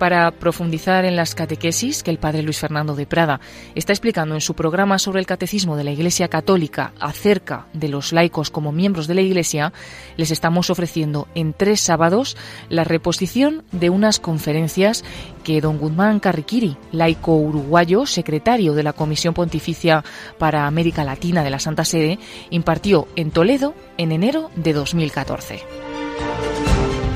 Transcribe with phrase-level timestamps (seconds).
[0.00, 3.38] Para profundizar en las catequesis que el padre Luis Fernando de Prada
[3.74, 8.14] está explicando en su programa sobre el catecismo de la Iglesia Católica acerca de los
[8.14, 9.74] laicos como miembros de la Iglesia,
[10.16, 12.38] les estamos ofreciendo en tres sábados
[12.70, 15.04] la reposición de unas conferencias
[15.44, 20.02] que don Guzmán Carriquiri, laico uruguayo, secretario de la Comisión Pontificia
[20.38, 25.60] para América Latina de la Santa Sede, impartió en Toledo en enero de 2014.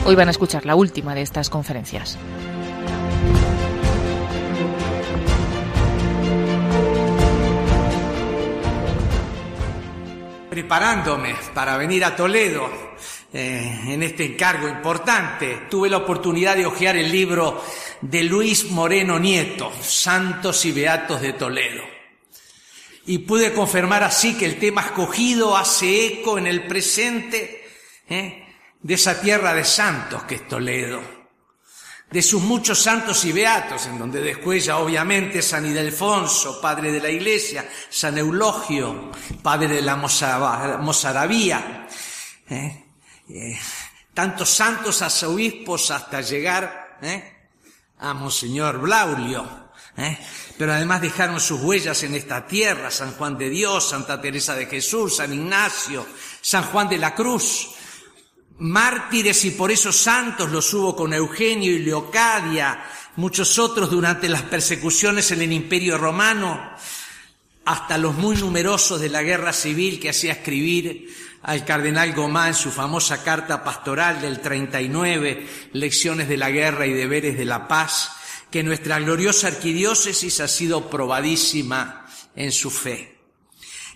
[0.04, 2.18] Hoy van a escuchar la última de estas conferencias.
[10.54, 12.94] Preparándome para venir a Toledo
[13.32, 17.60] eh, en este encargo importante, tuve la oportunidad de hojear el libro
[18.00, 21.82] de Luis Moreno Nieto, Santos y Beatos de Toledo.
[23.06, 27.68] Y pude confirmar así que el tema escogido hace eco en el presente
[28.08, 28.46] eh,
[28.80, 31.13] de esa tierra de santos que es Toledo
[32.14, 37.10] de sus muchos santos y beatos, en donde descuella obviamente San Ildefonso, padre de la
[37.10, 39.10] iglesia, San Eulogio,
[39.42, 41.88] padre de la mozarabía,
[42.48, 42.84] ¿eh?
[43.28, 43.58] Eh,
[44.14, 47.48] tantos santos obispos hasta llegar ¿eh?
[47.98, 49.72] a Monseñor Blaulio.
[50.56, 54.66] Pero además dejaron sus huellas en esta tierra, San Juan de Dios, Santa Teresa de
[54.66, 56.06] Jesús, San Ignacio,
[56.40, 57.70] San Juan de la Cruz,
[58.58, 62.84] mártires y por eso santos los hubo con Eugenio y Leocadia,
[63.16, 66.72] muchos otros durante las persecuciones en el Imperio Romano,
[67.64, 71.08] hasta los muy numerosos de la guerra civil que hacía escribir
[71.42, 76.92] al cardenal Gomá en su famosa carta pastoral del 39, Lecciones de la Guerra y
[76.92, 78.12] Deberes de la Paz,
[78.50, 83.18] que nuestra gloriosa arquidiócesis ha sido probadísima en su fe.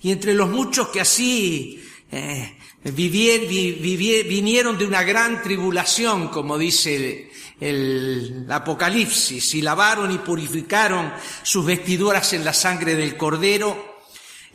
[0.03, 7.31] Y entre los muchos que así eh, vinieron de una gran tribulación, como dice
[7.61, 11.13] el, Apocalipsis, y lavaron y purificaron
[11.43, 13.99] sus vestiduras en la sangre del Cordero.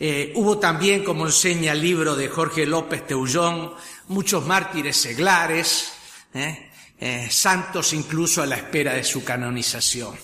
[0.00, 3.74] Eh, hubo también, como enseña el libro de Jorge López Teullón,
[4.08, 5.92] muchos mártires seglares,
[6.32, 10.18] eh, eh, santos incluso a la espera de su canonización.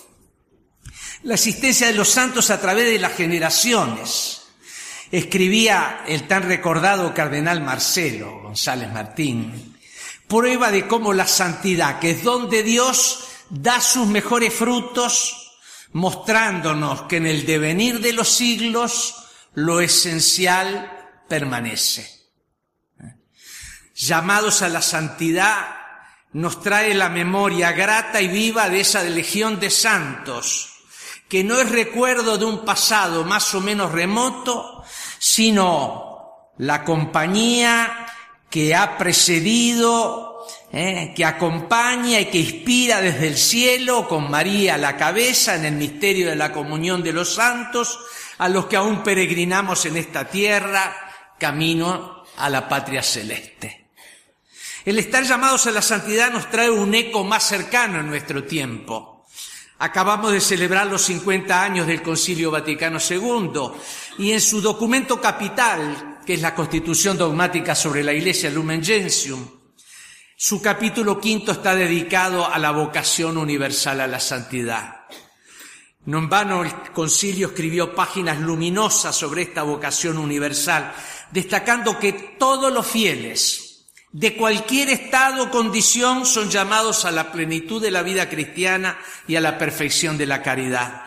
[1.23, 4.40] La existencia de los santos a través de las generaciones,
[5.11, 9.77] escribía el tan recordado cardenal Marcelo González Martín,
[10.27, 15.59] prueba de cómo la santidad, que es don de Dios, da sus mejores frutos,
[15.91, 19.15] mostrándonos que en el devenir de los siglos
[19.53, 20.89] lo esencial
[21.27, 22.09] permanece.
[23.93, 25.75] Llamados a la santidad,
[26.33, 30.70] nos trae la memoria grata y viva de esa legión de santos,
[31.31, 34.83] que no es recuerdo de un pasado más o menos remoto,
[35.17, 38.05] sino la compañía
[38.49, 44.77] que ha precedido, eh, que acompaña y que inspira desde el cielo con María a
[44.77, 47.97] la cabeza en el misterio de la comunión de los santos,
[48.37, 53.87] a los que aún peregrinamos en esta tierra, camino a la patria celeste.
[54.83, 59.10] El estar llamados a la santidad nos trae un eco más cercano en nuestro tiempo.
[59.81, 63.49] Acabamos de celebrar los 50 años del Concilio Vaticano II
[64.19, 69.43] y en su documento capital, que es la Constitución Dogmática sobre la Iglesia Lumen Gentium,
[70.37, 75.07] su capítulo quinto está dedicado a la vocación universal a la santidad.
[76.05, 80.93] No en vano el concilio escribió páginas luminosas sobre esta vocación universal,
[81.31, 83.70] destacando que todos los fieles,
[84.11, 89.35] de cualquier estado o condición son llamados a la plenitud de la vida cristiana y
[89.35, 91.05] a la perfección de la caridad.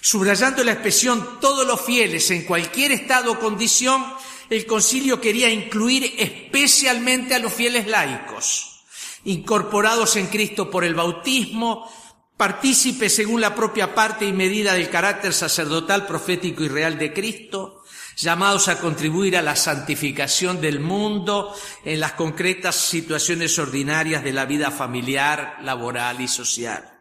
[0.00, 4.04] Subrayando la expresión todos los fieles en cualquier estado o condición,
[4.48, 8.84] el concilio quería incluir especialmente a los fieles laicos,
[9.24, 11.90] incorporados en Cristo por el bautismo,
[12.36, 17.77] partícipes según la propia parte y medida del carácter sacerdotal, profético y real de Cristo,
[18.18, 21.54] llamados a contribuir a la santificación del mundo
[21.84, 26.98] en las concretas situaciones ordinarias de la vida familiar, laboral y social.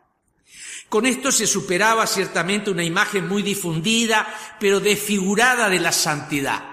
[0.89, 4.27] Con esto se superaba ciertamente una imagen muy difundida,
[4.59, 6.63] pero desfigurada de la santidad,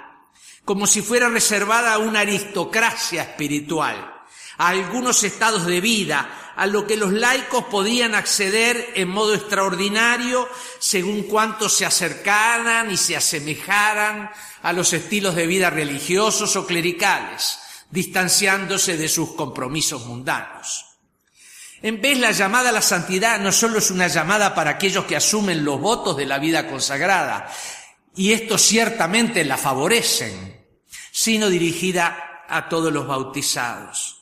[0.65, 4.14] como si fuera reservada a una aristocracia espiritual,
[4.59, 10.49] a algunos estados de vida, a lo que los laicos podían acceder en modo extraordinario
[10.79, 14.31] según cuanto se acercaran y se asemejaran
[14.63, 17.59] a los estilos de vida religiosos o clericales,
[17.91, 20.87] distanciándose de sus compromisos mundanos.
[21.83, 25.17] En vez la llamada a la santidad no solo es una llamada para aquellos que
[25.17, 27.53] asumen los votos de la vida consagrada,
[28.17, 30.65] y estos ciertamente la favorecen,
[31.11, 34.14] sino dirigida a todos los bautizados.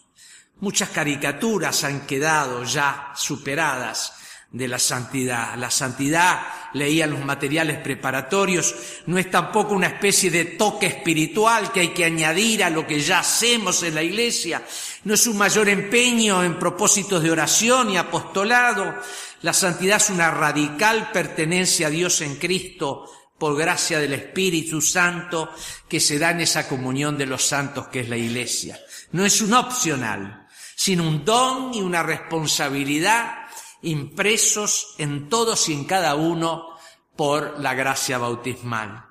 [0.62, 4.12] Muchas caricaturas han quedado ya superadas
[4.52, 5.56] de la santidad.
[5.56, 6.40] La santidad,
[6.74, 8.72] leían los materiales preparatorios,
[9.06, 13.00] no es tampoco una especie de toque espiritual que hay que añadir a lo que
[13.00, 14.62] ya hacemos en la iglesia,
[15.02, 18.94] no es un mayor empeño en propósitos de oración y apostolado.
[19.42, 25.50] La santidad es una radical pertenencia a Dios en Cristo por gracia del Espíritu Santo
[25.88, 28.78] que se da en esa comunión de los santos que es la iglesia.
[29.10, 30.41] No es un opcional,
[30.82, 33.46] sino un don y una responsabilidad
[33.82, 36.76] impresos en todos y en cada uno
[37.14, 39.06] por la gracia bautismal.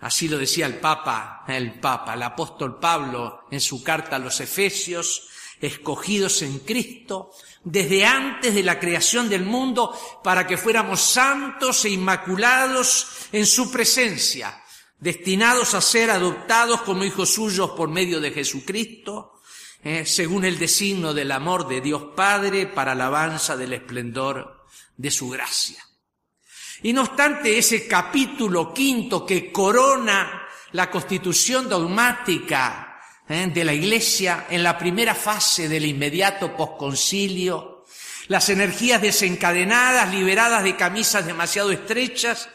[0.00, 4.40] Así lo decía el Papa, el Papa, el apóstol Pablo en su carta a los
[4.40, 5.28] Efesios,
[5.60, 7.30] escogidos en Cristo
[7.62, 13.70] desde antes de la creación del mundo para que fuéramos santos e inmaculados en su
[13.70, 14.64] presencia,
[14.98, 19.37] destinados a ser adoptados como hijos suyos por medio de Jesucristo,
[19.82, 24.66] eh, según el designo del amor de Dios Padre para alabanza del esplendor
[24.96, 25.82] de su gracia.
[26.82, 34.46] Y no obstante ese capítulo quinto que corona la constitución dogmática eh, de la Iglesia
[34.50, 37.84] en la primera fase del inmediato posconcilio,
[38.28, 42.48] las energías desencadenadas, liberadas de camisas demasiado estrechas,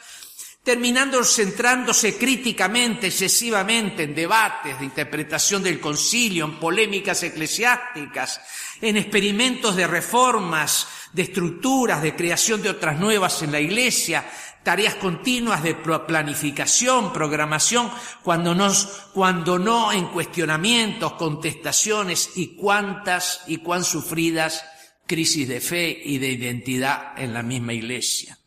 [0.63, 8.39] terminando centrándose críticamente, excesivamente en debates de interpretación del concilio, en polémicas eclesiásticas,
[8.81, 14.25] en experimentos de reformas, de estructuras, de creación de otras nuevas en la iglesia,
[14.63, 17.92] tareas continuas de planificación, programación,
[18.24, 18.71] cuando no,
[19.13, 24.63] cuando no en cuestionamientos, contestaciones y cuántas y cuán sufridas
[25.06, 28.39] crisis de fe y de identidad en la misma iglesia.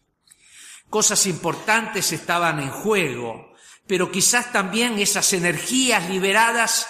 [0.97, 3.53] Cosas importantes estaban en juego,
[3.87, 6.89] pero quizás también esas energías liberadas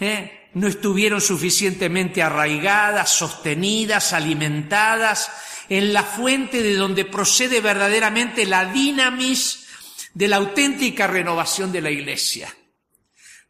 [0.00, 0.48] ¿eh?
[0.54, 5.30] no estuvieron suficientemente arraigadas, sostenidas, alimentadas
[5.68, 9.68] en la fuente de donde procede verdaderamente la dinamis
[10.14, 12.52] de la auténtica renovación de la Iglesia.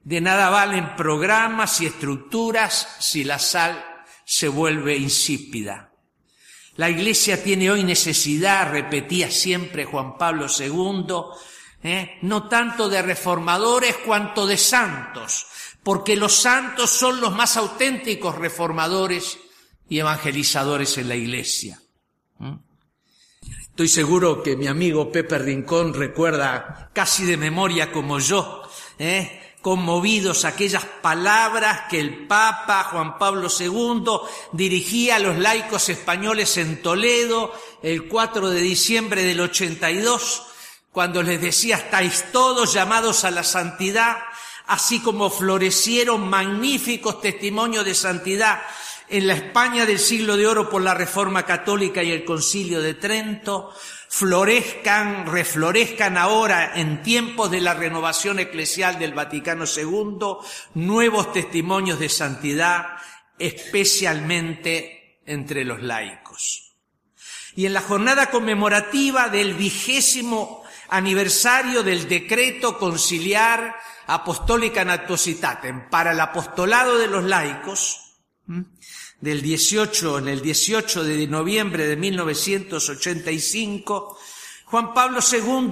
[0.00, 3.82] De nada valen programas y estructuras si la sal
[4.26, 5.93] se vuelve insípida.
[6.76, 11.14] La Iglesia tiene hoy necesidad, repetía siempre Juan Pablo II,
[11.84, 12.18] ¿eh?
[12.22, 15.46] no tanto de reformadores cuanto de santos,
[15.82, 19.38] porque los santos son los más auténticos reformadores
[19.88, 21.80] y evangelizadores en la Iglesia.
[23.60, 28.62] Estoy seguro que mi amigo Pepe Rincón recuerda casi de memoria como yo,
[28.98, 29.53] ¿eh?
[29.64, 34.04] Conmovidos aquellas palabras que el Papa Juan Pablo II
[34.52, 37.50] dirigía a los laicos españoles en Toledo
[37.82, 40.42] el 4 de diciembre del 82,
[40.92, 44.18] cuando les decía, estáis todos llamados a la santidad,
[44.66, 48.60] así como florecieron magníficos testimonios de santidad
[49.08, 52.92] en la España del siglo de oro por la Reforma Católica y el Concilio de
[52.92, 53.72] Trento,
[54.14, 60.36] florezcan, reflorezcan ahora en tiempos de la renovación eclesial del Vaticano II
[60.74, 62.90] nuevos testimonios de santidad,
[63.40, 66.76] especialmente entre los laicos.
[67.56, 73.74] Y en la jornada conmemorativa del vigésimo aniversario del decreto conciliar
[74.06, 78.20] apostólica natositatem para el apostolado de los laicos,
[79.24, 84.18] del 18, en el 18 de noviembre de 1985,
[84.66, 85.70] Juan Pablo II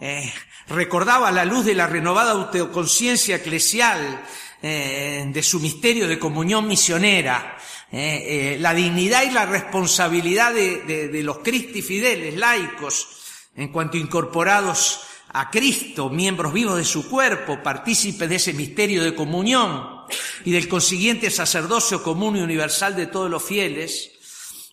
[0.00, 0.32] eh,
[0.66, 4.24] recordaba a la luz de la renovada autoconciencia eclesial
[4.60, 7.56] eh, de su misterio de comunión misionera,
[7.92, 13.06] eh, la dignidad y la responsabilidad de, de los cristi fideles laicos
[13.54, 15.02] en cuanto incorporados
[15.34, 20.01] a Cristo, miembros vivos de su cuerpo, partícipes de ese misterio de comunión
[20.44, 24.12] y del consiguiente sacerdocio común y universal de todos los fieles,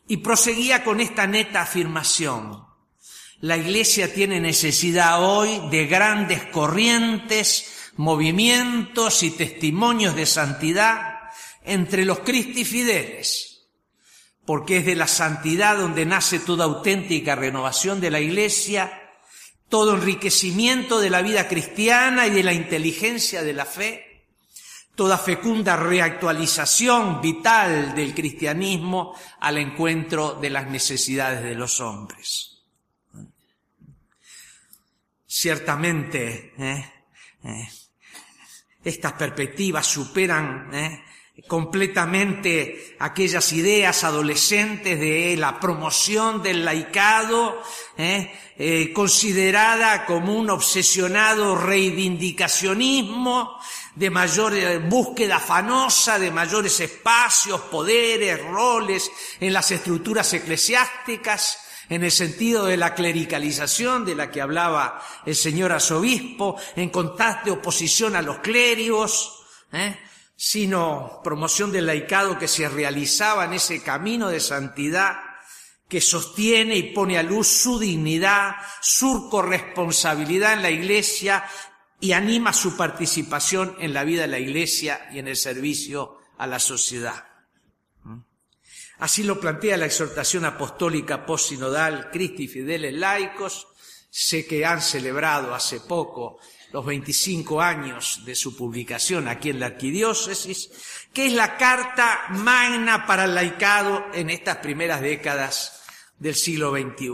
[0.07, 2.65] y proseguía con esta neta afirmación.
[3.41, 11.19] La Iglesia tiene necesidad hoy de grandes corrientes, movimientos y testimonios de santidad
[11.63, 13.67] entre los cristi fieles,
[14.45, 18.99] porque es de la santidad donde nace toda auténtica renovación de la Iglesia
[19.69, 24.08] todo enriquecimiento de la vida cristiana y de la inteligencia de la fe,
[24.95, 32.57] toda fecunda reactualización vital del cristianismo al encuentro de las necesidades de los hombres.
[35.25, 36.91] Ciertamente, ¿eh?
[37.43, 37.69] ¿Eh?
[38.83, 41.03] estas perspectivas superan ¿eh?
[41.47, 47.63] completamente aquellas ideas adolescentes de la promoción del laicado,
[48.93, 53.57] considerada como un obsesionado reivindicacionismo,
[53.99, 62.05] de mayor eh, búsqueda afanosa, de mayores espacios, poderes, roles en las estructuras eclesiásticas, en
[62.05, 68.15] el sentido de la clericalización de la que hablaba el señor arzobispo, en constante oposición
[68.15, 69.43] a los clérigos,
[70.33, 75.17] sino promoción del laicado que se realizaba en ese camino de santidad
[75.89, 81.43] que sostiene y pone a luz su dignidad, su corresponsabilidad en la Iglesia
[81.99, 86.47] y anima su participación en la vida de la Iglesia y en el servicio a
[86.47, 87.25] la sociedad.
[88.99, 93.67] Así lo plantea la exhortación apostólica postsinodal Cristi Fideles Laicos.
[94.09, 96.39] Sé que han celebrado hace poco
[96.71, 100.69] los 25 años de su publicación aquí en la arquidiócesis,
[101.13, 105.81] que es la carta magna para el laicado en estas primeras décadas
[106.17, 107.09] del siglo XXI.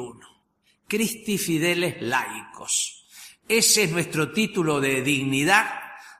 [0.87, 2.94] Cristi Fideles Laicos.
[3.47, 5.67] Ese es nuestro título de dignidad,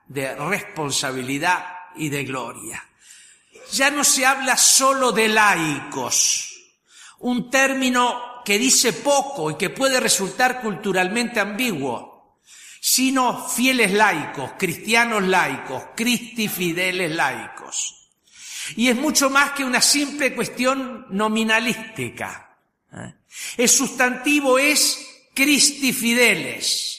[0.06, 1.64] de responsabilidad
[1.96, 2.84] y de gloria.
[3.72, 6.54] Ya no se habla solo de laicos,
[7.20, 12.38] un término que dice poco y que puede resultar culturalmente ambiguo,
[12.80, 18.08] sino fieles laicos, cristianos laicos, Cristi Fideles Laicos.
[18.76, 22.56] Y es mucho más que una simple cuestión nominalística.
[22.92, 23.14] ¿Eh?
[23.56, 26.95] El sustantivo es Cristi fideles,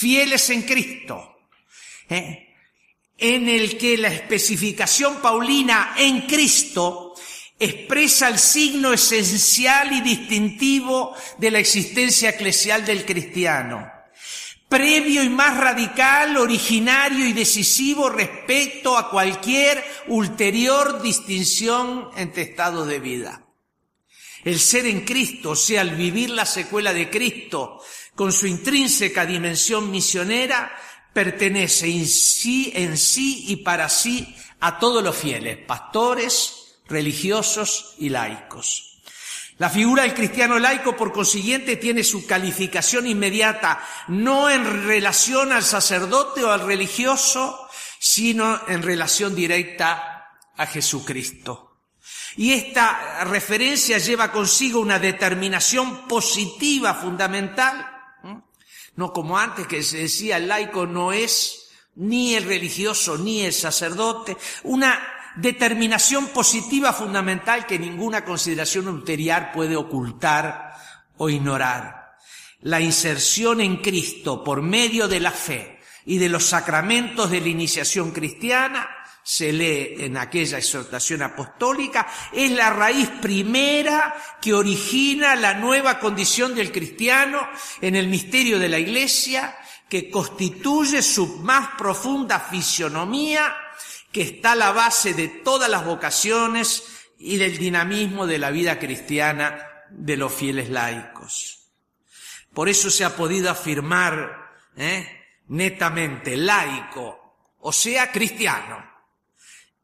[0.00, 1.36] fieles en Cristo,
[2.08, 2.54] ¿eh?
[3.18, 7.14] en el que la especificación paulina en Cristo
[7.58, 13.92] expresa el signo esencial y distintivo de la existencia eclesial del cristiano,
[14.70, 23.00] previo y más radical, originario y decisivo respecto a cualquier ulterior distinción entre estados de
[23.00, 23.44] vida.
[24.42, 27.82] El ser en Cristo, o sea, el vivir la secuela de Cristo
[28.14, 30.72] con su intrínseca dimensión misionera,
[31.12, 38.08] pertenece en sí, en sí y para sí a todos los fieles, pastores, religiosos y
[38.08, 38.90] laicos.
[39.58, 45.62] La figura del cristiano laico, por consiguiente, tiene su calificación inmediata no en relación al
[45.62, 51.82] sacerdote o al religioso, sino en relación directa a Jesucristo.
[52.36, 57.89] Y esta referencia lleva consigo una determinación positiva fundamental,
[59.00, 63.54] no como antes que se decía el laico no es ni el religioso ni el
[63.54, 65.00] sacerdote, una
[65.36, 70.74] determinación positiva fundamental que ninguna consideración ulterior puede ocultar
[71.16, 72.18] o ignorar.
[72.60, 77.48] La inserción en Cristo por medio de la fe y de los sacramentos de la
[77.48, 78.86] iniciación cristiana
[79.30, 86.52] se lee en aquella exhortación apostólica, es la raíz primera que origina la nueva condición
[86.52, 87.48] del cristiano
[87.80, 89.56] en el misterio de la iglesia,
[89.88, 93.54] que constituye su más profunda fisionomía,
[94.10, 96.82] que está a la base de todas las vocaciones
[97.16, 101.68] y del dinamismo de la vida cristiana de los fieles laicos.
[102.52, 105.06] Por eso se ha podido afirmar ¿eh?
[105.46, 108.89] netamente laico, o sea, cristiano.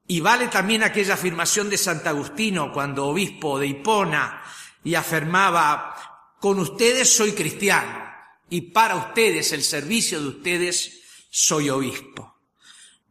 [0.09, 4.43] Y vale también aquella afirmación de Sant'Agustino cuando obispo de Hipona
[4.85, 8.07] y afirmaba, con ustedes soy cristiano
[8.49, 12.36] y para ustedes, el servicio de ustedes, soy obispo.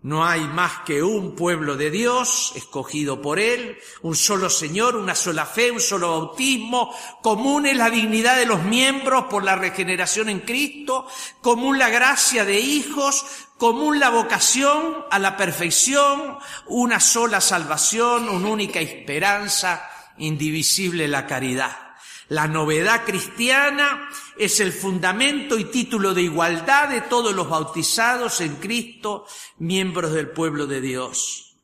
[0.05, 5.15] No hay más que un pueblo de Dios, escogido por Él, un solo Señor, una
[5.15, 6.93] sola fe, un solo bautismo,
[7.23, 11.07] común es la dignidad de los miembros por la regeneración en Cristo,
[11.41, 13.25] común la gracia de hijos,
[13.57, 21.84] común la vocación a la perfección, una sola salvación, una única esperanza, indivisible la caridad.
[22.29, 28.55] La novedad cristiana es el fundamento y título de igualdad de todos los bautizados en
[28.55, 29.27] Cristo,
[29.59, 31.57] miembros del pueblo de Dios.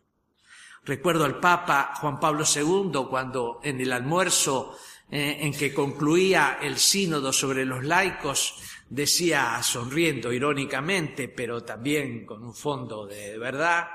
[0.83, 4.77] Recuerdo al Papa Juan Pablo II cuando en el almuerzo
[5.09, 8.55] eh, en que concluía el sínodo sobre los laicos
[8.91, 13.87] decía sonriendo irónicamente, pero también con un fondo de verdad,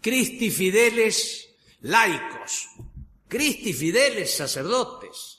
[0.00, 2.68] Cristi fideles laicos,
[3.26, 5.35] Cristi fideles sacerdotes,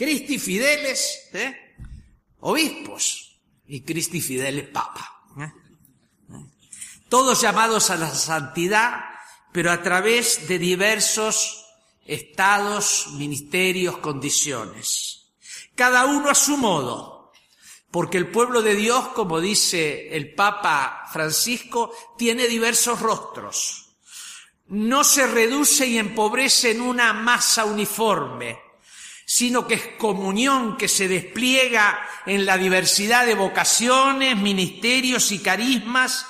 [0.00, 1.76] Cristi fideles ¿eh?
[2.38, 5.26] obispos y Cristi fideles papa.
[5.38, 5.52] ¿eh?
[7.10, 8.98] Todos llamados a la santidad,
[9.52, 11.66] pero a través de diversos
[12.06, 15.34] estados, ministerios, condiciones.
[15.74, 17.30] Cada uno a su modo,
[17.90, 23.98] porque el pueblo de Dios, como dice el Papa Francisco, tiene diversos rostros.
[24.68, 28.69] no se reduce y empobrece en una masa uniforme,
[29.32, 36.26] sino que es comunión que se despliega en la diversidad de vocaciones, ministerios y carismas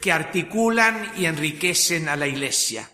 [0.00, 2.88] que articulan y enriquecen a la Iglesia.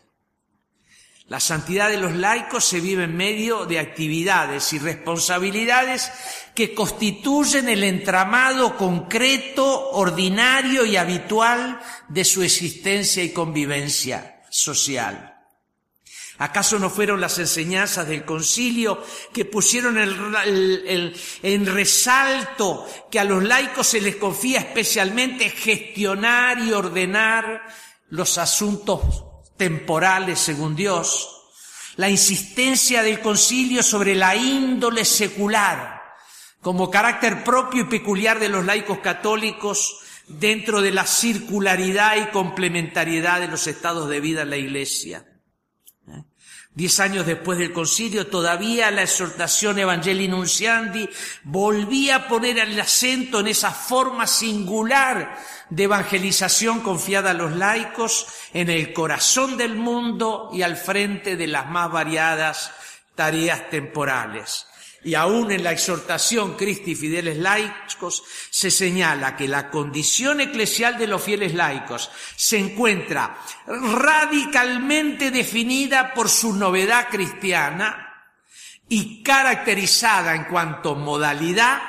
[1.26, 6.10] La santidad de los laicos se vive en medio de actividades y responsabilidades
[6.54, 15.29] que constituyen el entramado concreto, ordinario y habitual de su existencia y convivencia social.
[16.40, 23.86] ¿Acaso no fueron las enseñanzas del concilio que pusieron en resalto que a los laicos
[23.86, 27.62] se les confía especialmente gestionar y ordenar
[28.08, 29.02] los asuntos
[29.58, 31.28] temporales según Dios,
[31.96, 36.00] la insistencia del concilio sobre la índole secular
[36.62, 43.40] como carácter propio y peculiar de los laicos católicos dentro de la circularidad y complementariedad
[43.40, 45.26] de los estados de vida en la Iglesia.
[46.80, 51.10] Diez años después del concilio, todavía la exhortación Evangelii Nunciandi
[51.42, 58.28] volvía a poner el acento en esa forma singular de evangelización confiada a los laicos
[58.54, 62.72] en el corazón del mundo y al frente de las más variadas
[63.14, 64.66] tareas temporales.
[65.02, 71.06] Y aún en la exhortación Cristi Fideles Laicos se señala que la condición eclesial de
[71.06, 78.10] los fieles laicos se encuentra radicalmente definida por su novedad cristiana
[78.90, 81.80] y caracterizada en cuanto modalidad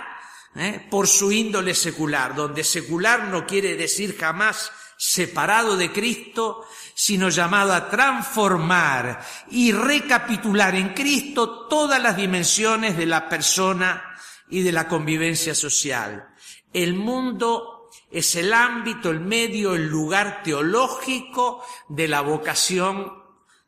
[0.56, 0.88] ¿eh?
[0.90, 4.72] por su índole secular, donde secular no quiere decir jamás
[5.04, 13.08] separado de Cristo, sino llamado a transformar y recapitular en Cristo todas las dimensiones de
[13.08, 14.16] la persona
[14.48, 16.30] y de la convivencia social.
[16.72, 23.12] El mundo es el ámbito, el medio, el lugar teológico de la vocación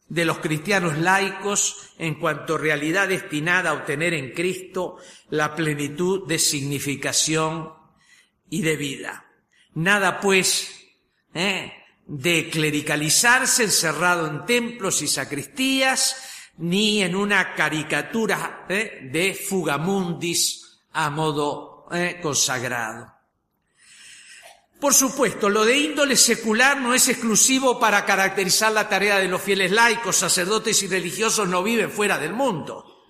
[0.08, 4.98] de los cristianos laicos en cuanto realidad destinada a obtener en Cristo
[5.32, 7.74] la plenitud de significación
[8.52, 9.26] y de vida.
[9.74, 10.83] Nada pues
[11.34, 11.74] ¿eh?
[12.06, 16.18] de clericalizarse encerrado en templos y sacristías,
[16.58, 19.10] ni en una caricatura ¿eh?
[19.12, 22.20] de fugamundis a modo ¿eh?
[22.22, 23.12] consagrado.
[24.80, 29.42] Por supuesto, lo de índole secular no es exclusivo para caracterizar la tarea de los
[29.42, 33.06] fieles laicos, sacerdotes y religiosos no viven fuera del mundo.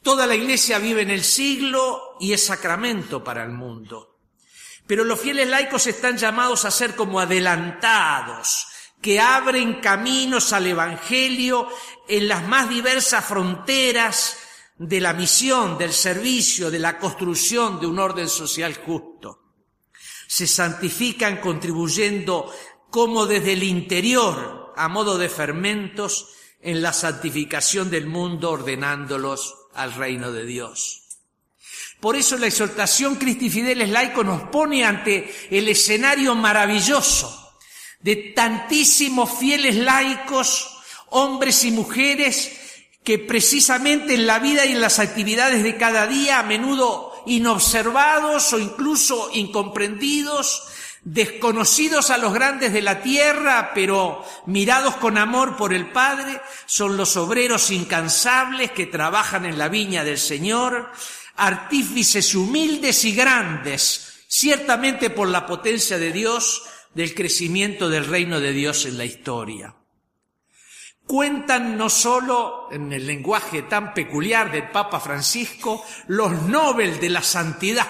[0.00, 4.17] Toda la iglesia vive en el siglo y es sacramento para el mundo.
[4.88, 8.66] Pero los fieles laicos están llamados a ser como adelantados,
[9.00, 11.68] que abren caminos al Evangelio
[12.08, 14.36] en las más diversas fronteras
[14.76, 19.44] de la misión, del servicio, de la construcción de un orden social justo
[20.28, 22.54] se santifican contribuyendo
[22.90, 26.28] como desde el interior, a modo de fermentos,
[26.60, 31.07] en la santificación del mundo, ordenándolos al reino de Dios.
[32.00, 37.56] Por eso la exhortación Cristi Fideles Laico nos pone ante el escenario maravilloso
[38.00, 42.52] de tantísimos fieles laicos, hombres y mujeres,
[43.02, 48.52] que precisamente en la vida y en las actividades de cada día a menudo inobservados
[48.52, 50.62] o incluso incomprendidos,
[51.02, 56.96] desconocidos a los grandes de la tierra, pero mirados con amor por el Padre, son
[56.96, 60.92] los obreros incansables que trabajan en la viña del Señor,
[61.38, 66.62] artífices humildes y grandes, ciertamente por la potencia de Dios,
[66.94, 69.74] del crecimiento del reino de Dios en la historia.
[71.06, 77.22] Cuentan no solo en el lenguaje tan peculiar del Papa Francisco los Nobel de la
[77.22, 77.88] santidad,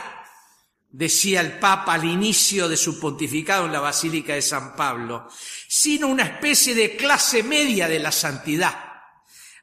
[0.90, 5.26] decía el Papa al inicio de su pontificado en la Basílica de San Pablo,
[5.66, 8.78] sino una especie de clase media de la santidad,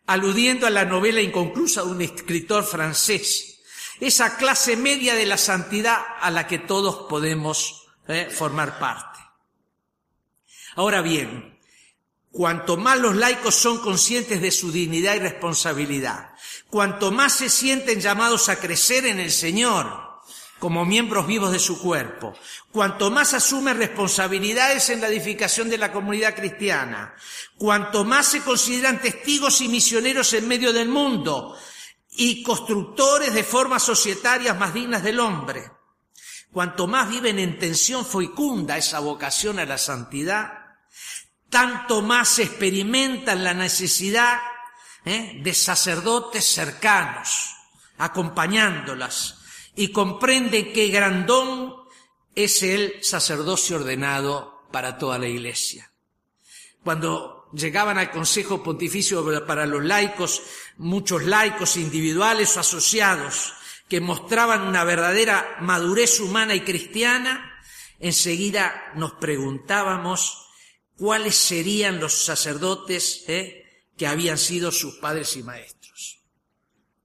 [0.07, 3.54] aludiendo a la novela inconclusa de un escritor francés,
[3.99, 9.19] esa clase media de la santidad a la que todos podemos eh, formar parte.
[10.75, 11.55] Ahora bien,
[12.35, 16.31] Cuanto más los laicos son conscientes de su dignidad y responsabilidad,
[16.69, 20.19] cuanto más se sienten llamados a crecer en el Señor
[20.59, 22.33] como miembros vivos de su cuerpo,
[22.73, 27.15] cuanto más asumen responsabilidades en la edificación de la comunidad cristiana,
[27.57, 31.57] cuanto más se consideran testigos y misioneros en medio del mundo
[32.17, 35.71] y constructores de formas societarias más dignas del hombre,
[36.51, 40.53] cuanto más viven en tensión fecunda esa vocación a la santidad,
[41.49, 44.39] tanto más experimentan la necesidad
[45.03, 45.39] ¿eh?
[45.43, 47.55] de sacerdotes cercanos,
[47.97, 49.39] acompañándolas,
[49.75, 51.75] y comprenden que grandón
[52.33, 55.91] es el sacerdocio ordenado para toda la iglesia.
[56.83, 60.43] Cuando llegaban al Consejo Pontificio para los laicos,
[60.77, 63.53] muchos laicos individuales o asociados,
[63.87, 67.59] que mostraban una verdadera madurez humana y cristiana,
[67.99, 70.47] enseguida nos preguntábamos
[70.97, 73.63] cuáles serían los sacerdotes eh,
[73.97, 76.19] que habían sido sus padres y maestros.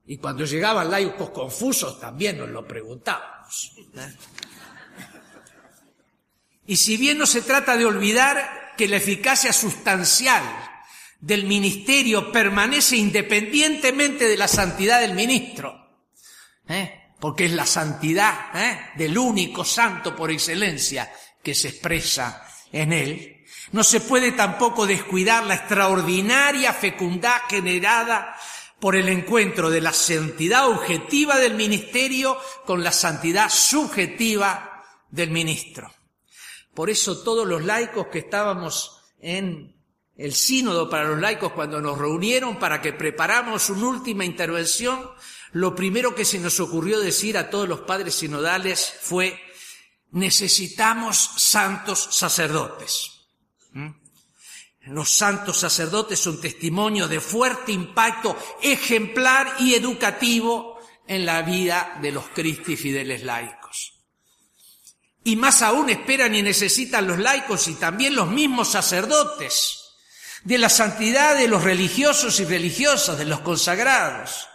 [0.06, 3.72] Y cuando llegaban laicos confusos también nos lo preguntábamos.
[3.96, 4.16] ¿eh?
[6.66, 10.42] Y si bien no se trata de olvidar que la eficacia sustancial
[11.20, 16.00] del ministerio permanece independientemente de la santidad del ministro,
[16.66, 17.12] ¿eh?
[17.20, 18.80] porque es la santidad ¿eh?
[18.96, 21.12] del único santo por excelencia
[21.42, 28.34] que se expresa en él, no se puede tampoco descuidar la extraordinaria fecundad generada
[28.80, 35.92] por el encuentro de la santidad objetiva del ministerio con la santidad subjetiva del ministro.
[36.74, 39.76] Por eso todos los laicos que estábamos en
[40.16, 45.10] el sínodo para los laicos cuando nos reunieron para que preparamos una última intervención,
[45.52, 49.40] lo primero que se nos ocurrió decir a todos los padres sinodales fue,
[50.10, 53.10] necesitamos santos sacerdotes.
[53.72, 53.88] ¿Mm?
[54.86, 62.12] Los santos sacerdotes son testimonios de fuerte impacto ejemplar y educativo en la vida de
[62.12, 63.59] los cristi fideles laicos.
[65.22, 69.80] Y más aún esperan y necesitan los laicos y también los mismos sacerdotes
[70.44, 74.48] de la santidad de los religiosos y religiosas, de los consagrados.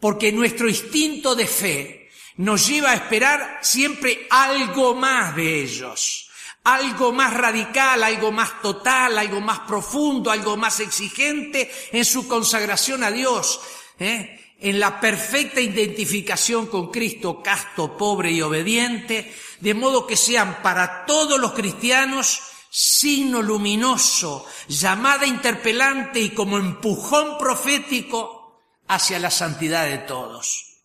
[0.00, 6.30] Porque nuestro instinto de fe nos lleva a esperar siempre algo más de ellos,
[6.64, 13.02] algo más radical, algo más total, algo más profundo, algo más exigente en su consagración
[13.04, 13.60] a Dios.
[13.98, 14.41] ¿eh?
[14.62, 21.04] En la perfecta identificación con Cristo, casto, pobre y obediente, de modo que sean para
[21.04, 29.98] todos los cristianos signo luminoso, llamada interpelante y como empujón profético hacia la santidad de
[29.98, 30.78] todos.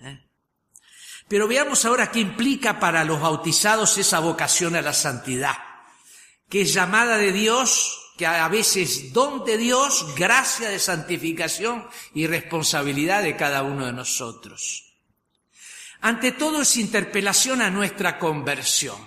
[0.00, 0.28] ¿Eh?
[1.28, 5.56] Pero veamos ahora qué implica para los bautizados esa vocación a la santidad,
[6.48, 12.26] que es llamada de Dios que a veces don de Dios, gracia de santificación y
[12.26, 14.94] responsabilidad de cada uno de nosotros.
[16.00, 18.98] Ante todo es interpelación a nuestra conversión,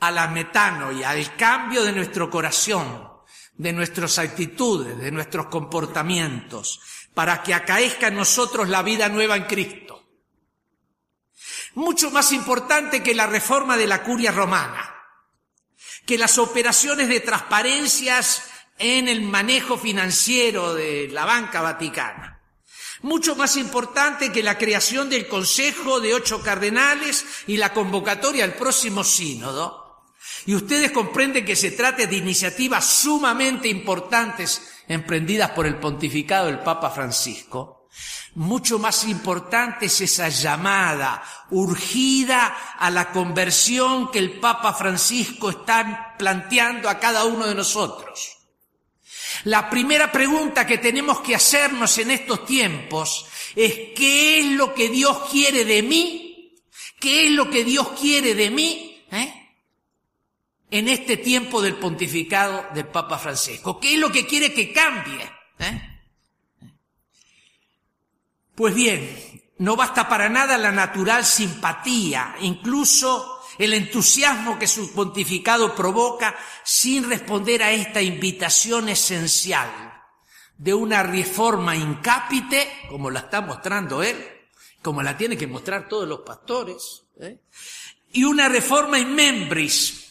[0.00, 3.08] a la metano y al cambio de nuestro corazón,
[3.54, 6.80] de nuestras actitudes, de nuestros comportamientos,
[7.14, 10.04] para que acaezca en nosotros la vida nueva en Cristo.
[11.76, 14.95] Mucho más importante que la reforma de la curia romana
[16.06, 18.44] que las operaciones de transparencias
[18.78, 22.40] en el manejo financiero de la banca vaticana.
[23.02, 28.54] Mucho más importante que la creación del Consejo de ocho cardenales y la convocatoria al
[28.54, 30.04] próximo sínodo.
[30.46, 36.60] Y ustedes comprenden que se trata de iniciativas sumamente importantes emprendidas por el pontificado del
[36.60, 37.75] Papa Francisco
[38.36, 46.14] mucho más importante es esa llamada urgida a la conversión que el Papa Francisco está
[46.18, 48.36] planteando a cada uno de nosotros.
[49.44, 54.90] La primera pregunta que tenemos que hacernos en estos tiempos es ¿qué es lo que
[54.90, 56.54] Dios quiere de mí?
[57.00, 59.02] ¿Qué es lo que Dios quiere de mí?
[59.12, 59.32] ¿Eh?
[60.70, 63.80] En este tiempo del pontificado del Papa Francisco.
[63.80, 65.22] ¿Qué es lo que quiere que cambie?
[65.58, 65.95] ¿Eh?
[68.56, 75.74] Pues bien, no basta para nada la natural simpatía, incluso el entusiasmo que su pontificado
[75.74, 79.68] provoca sin responder a esta invitación esencial
[80.56, 84.16] de una reforma incápite, como la está mostrando él,
[84.80, 87.40] como la tiene que mostrar todos los pastores, ¿eh?
[88.12, 90.05] y una reforma in membris,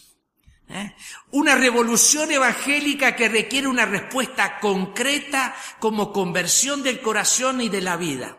[0.70, 0.96] ¿eh?
[1.32, 7.98] una revolución evangélica que requiere una respuesta concreta como conversión del corazón y de la
[7.98, 8.38] vida.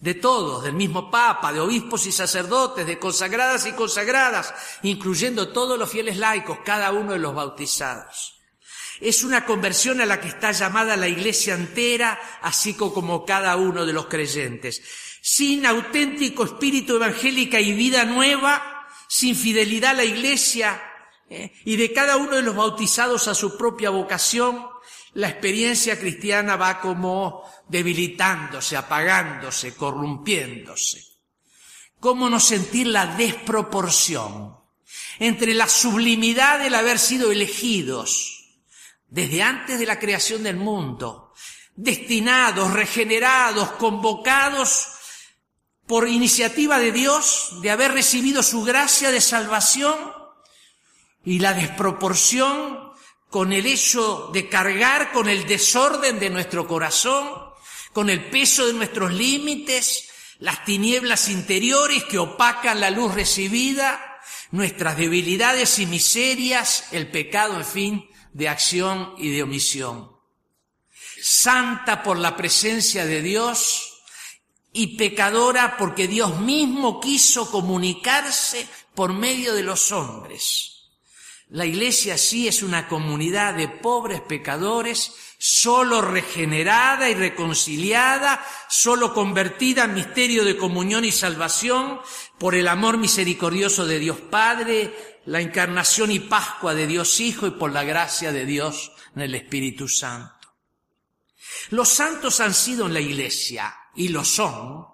[0.00, 5.76] De todos, del mismo Papa, de obispos y sacerdotes, de consagradas y consagradas, incluyendo todos
[5.76, 8.38] los fieles laicos, cada uno de los bautizados.
[9.00, 13.86] Es una conversión a la que está llamada la iglesia entera, así como cada uno
[13.86, 14.82] de los creyentes.
[15.20, 20.80] Sin auténtico espíritu evangélica y vida nueva, sin fidelidad a la iglesia
[21.30, 24.66] eh, y de cada uno de los bautizados a su propia vocación,
[25.14, 31.04] la experiencia cristiana va como debilitándose, apagándose, corrompiéndose.
[32.00, 34.56] ¿Cómo no sentir la desproporción
[35.18, 38.38] entre la sublimidad del haber sido elegidos
[39.08, 41.32] desde antes de la creación del mundo,
[41.74, 44.88] destinados, regenerados, convocados
[45.86, 49.96] por iniciativa de Dios, de haber recibido su gracia de salvación,
[51.24, 52.88] y la desproporción
[53.30, 57.28] con el hecho de cargar con el desorden de nuestro corazón,
[57.92, 64.96] con el peso de nuestros límites, las tinieblas interiores que opacan la luz recibida, nuestras
[64.96, 70.12] debilidades y miserias, el pecado, en fin, de acción y de omisión.
[71.20, 74.02] Santa por la presencia de Dios
[74.72, 80.77] y pecadora porque Dios mismo quiso comunicarse por medio de los hombres.
[81.50, 89.84] La iglesia sí es una comunidad de pobres pecadores, solo regenerada y reconciliada, solo convertida
[89.84, 92.00] en misterio de comunión y salvación
[92.38, 97.52] por el amor misericordioso de Dios Padre, la encarnación y Pascua de Dios Hijo y
[97.52, 100.34] por la gracia de Dios en el Espíritu Santo.
[101.70, 104.86] Los santos han sido en la iglesia, y lo son,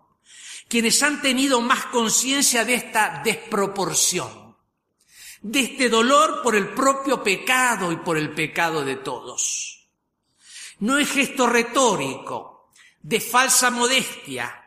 [0.68, 4.43] quienes han tenido más conciencia de esta desproporción,
[5.44, 9.90] de este dolor por el propio pecado y por el pecado de todos.
[10.80, 12.70] No es gesto retórico,
[13.02, 14.62] de falsa modestia,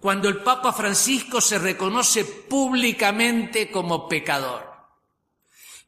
[0.00, 4.66] cuando el Papa Francisco se reconoce públicamente como pecador.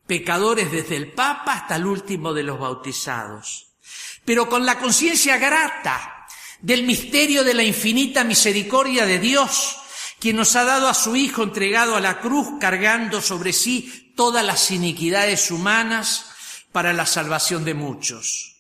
[0.07, 3.73] Pecadores desde el Papa hasta el último de los bautizados.
[4.23, 6.27] Pero con la conciencia grata
[6.61, 9.79] del misterio de la infinita misericordia de Dios,
[10.21, 14.45] quien nos ha dado a su Hijo entregado a la cruz, cargando sobre sí todas
[14.45, 16.33] las iniquidades humanas
[16.73, 18.57] para la salvación de muchos.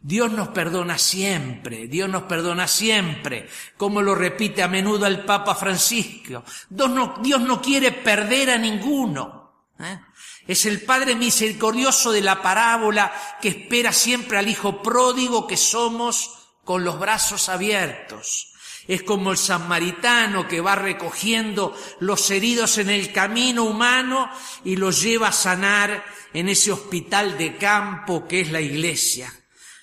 [0.00, 5.54] Dios nos perdona siempre, Dios nos perdona siempre, como lo repite a menudo el Papa
[5.54, 6.44] Francisco.
[6.68, 9.70] Dios no, Dios no quiere perder a ninguno.
[9.78, 9.98] ¿eh?
[10.46, 16.30] Es el Padre misericordioso de la parábola que espera siempre al Hijo pródigo que somos
[16.64, 18.52] con los brazos abiertos.
[18.88, 24.30] Es como el samaritano que va recogiendo los heridos en el camino humano
[24.64, 29.32] y los lleva a sanar en ese hospital de campo que es la iglesia.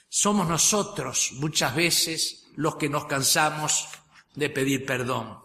[0.08, 3.88] Somos nosotros muchas veces los que nos cansamos
[4.36, 5.40] de pedir perdón.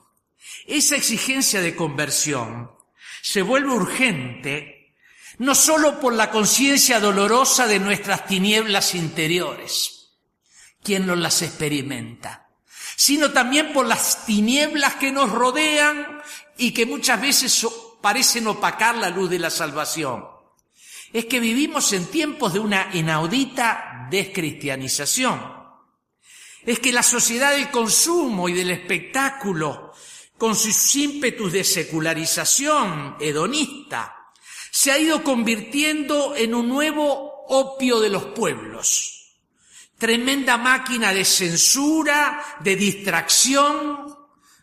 [0.66, 2.70] Esa exigencia de conversión
[3.22, 4.78] se vuelve urgente
[5.38, 10.10] no sólo por la conciencia dolorosa de nuestras tinieblas interiores,
[10.82, 12.47] quien no las experimenta,
[12.98, 16.20] sino también por las tinieblas que nos rodean
[16.56, 17.66] y que muchas veces
[18.02, 20.24] parecen opacar la luz de la salvación
[21.12, 25.56] es que vivimos en tiempos de una inaudita descristianización.
[26.64, 29.92] Es que la sociedad del consumo y del espectáculo,
[30.36, 34.14] con sus ímpetus de secularización hedonista,
[34.70, 39.17] se ha ido convirtiendo en un nuevo opio de los pueblos.
[39.98, 44.16] Tremenda máquina de censura, de distracción,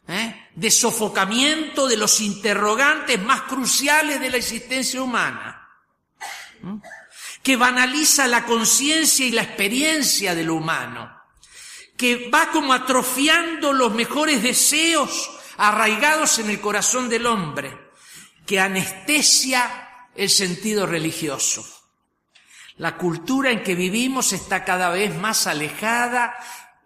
[0.07, 0.49] ¿eh?
[0.55, 5.61] de sofocamiento de los interrogantes más cruciales de la existencia humana
[7.45, 11.15] que banaliza la conciencia y la experiencia de lo humano,
[11.95, 17.91] que va como atrofiando los mejores deseos arraigados en el corazón del hombre,
[18.47, 21.74] que anestesia el sentido religioso.
[22.77, 26.35] La cultura en que vivimos está cada vez más alejada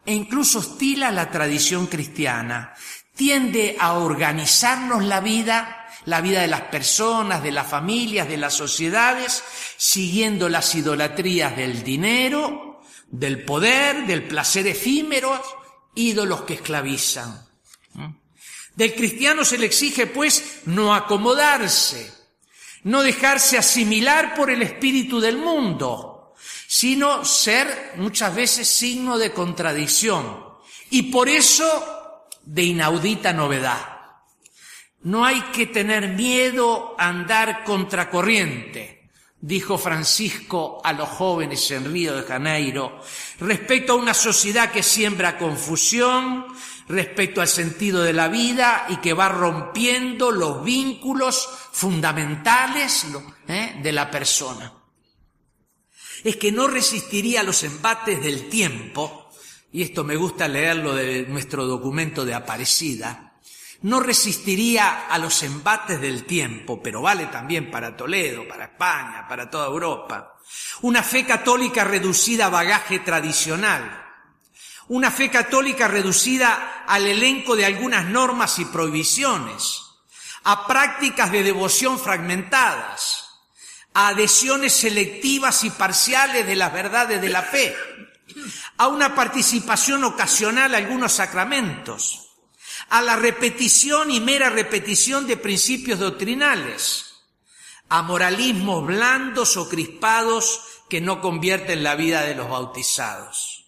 [0.06, 2.73] e incluso hostil a la tradición cristiana.
[3.15, 8.54] Tiende a organizarnos la vida la vida de las personas, de las familias, de las
[8.54, 9.43] sociedades,
[9.78, 15.41] siguiendo las idolatrías del dinero, del poder, del placer efímero,
[15.95, 17.45] ídolos que esclavizan.
[17.93, 18.08] ¿Mm?
[18.75, 22.12] Del cristiano se le exige, pues, no acomodarse,
[22.83, 26.33] no dejarse asimilar por el espíritu del mundo,
[26.67, 30.45] sino ser muchas veces signo de contradicción
[30.89, 33.99] y por eso de inaudita novedad.
[35.01, 42.15] No hay que tener miedo a andar contracorriente, dijo Francisco a los jóvenes en Río
[42.15, 43.01] de Janeiro,
[43.39, 46.47] respecto a una sociedad que siembra confusión,
[46.89, 53.06] respecto al sentido de la vida y que va rompiendo los vínculos fundamentales
[53.47, 53.80] ¿eh?
[53.82, 54.73] de la persona.
[56.23, 59.30] Es que no resistiría a los embates del tiempo,
[59.71, 63.30] y esto me gusta leerlo de nuestro documento de Aparecida,
[63.84, 69.49] no resistiría a los embates del tiempo, pero vale también para Toledo, para España, para
[69.49, 70.36] toda Europa.
[70.82, 74.09] Una fe católica reducida a bagaje tradicional.
[74.89, 79.82] Una fe católica reducida al elenco de algunas normas y prohibiciones,
[80.43, 83.25] a prácticas de devoción fragmentadas,
[83.93, 87.75] a adhesiones selectivas y parciales de las verdades de la fe,
[88.78, 92.30] a una participación ocasional a algunos sacramentos,
[92.89, 97.13] a la repetición y mera repetición de principios doctrinales,
[97.89, 103.59] a moralismos blandos o crispados que no convierten la vida de los bautizados.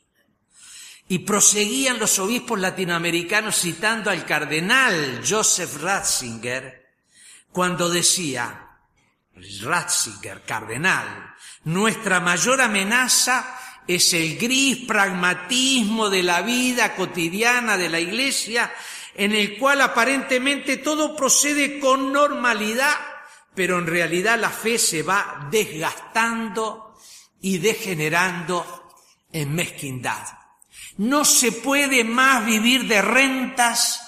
[1.12, 6.88] Y proseguían los obispos latinoamericanos citando al cardenal Joseph Ratzinger
[7.52, 8.70] cuando decía,
[9.36, 18.00] Ratzinger, cardenal, nuestra mayor amenaza es el gris pragmatismo de la vida cotidiana de la
[18.00, 18.72] iglesia
[19.14, 22.96] en el cual aparentemente todo procede con normalidad,
[23.54, 26.96] pero en realidad la fe se va desgastando
[27.42, 28.94] y degenerando
[29.34, 30.41] en mezquindad.
[30.98, 34.02] No se puede más vivir de rentas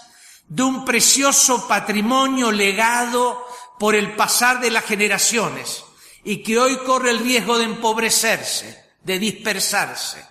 [0.48, 3.46] de un precioso patrimonio legado
[3.80, 5.84] por el pasar de las generaciones
[6.24, 10.24] y que hoy corre el riesgo de empobrecerse, de dispersarse.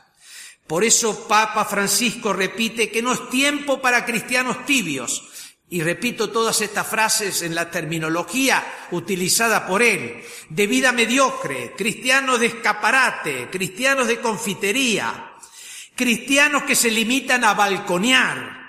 [0.67, 5.29] Por eso Papa Francisco repite que no es tiempo para cristianos tibios.
[5.69, 10.23] Y repito todas estas frases en la terminología utilizada por él.
[10.51, 15.32] De vida mediocre, cristianos de escaparate, cristianos de confitería,
[15.95, 18.63] cristianos que se limitan a balconear,